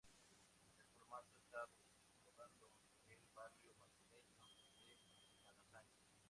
El 0.79 0.83
formato 0.97 1.31
está 1.37 1.59
rodado 2.25 2.71
en 3.05 3.11
el 3.21 3.29
barrio 3.35 3.75
madrileño 3.75 4.41
de 5.19 5.29
Malasaña. 5.45 5.93